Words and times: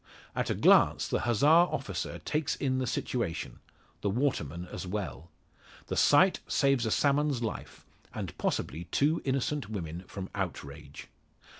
At 0.35 0.49
a 0.49 0.55
glance 0.55 1.07
the 1.07 1.19
Hussar 1.19 1.45
officer 1.45 2.17
takes 2.17 2.55
in 2.55 2.79
the 2.79 2.87
situation 2.87 3.59
the 4.01 4.09
waterman 4.09 4.67
as 4.71 4.87
well. 4.87 5.29
The 5.89 5.95
sight 5.95 6.39
saves 6.47 6.87
a 6.87 6.91
salmon's 6.91 7.43
life, 7.43 7.85
and 8.11 8.35
possibly 8.39 8.85
two 8.85 9.21
innocent 9.25 9.69
women 9.69 10.03
from 10.07 10.31
outrage. 10.33 11.07